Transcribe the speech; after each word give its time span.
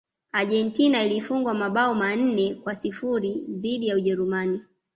argentina 0.31 1.03
ilifungwa 1.03 1.53
mabao 1.53 1.95
manne 1.95 2.53
kwa 2.53 2.75
sifuri 2.75 3.45
dhidi 3.49 3.87
ya 3.87 3.95
ujerumani 3.95 4.61